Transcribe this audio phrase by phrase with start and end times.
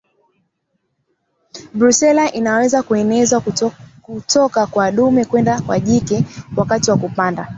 [1.73, 3.41] Brusela inaweza kuenezwa
[4.05, 6.23] kutoka kwa dume kwenda kwa jike
[6.57, 7.47] wakati wa kupanda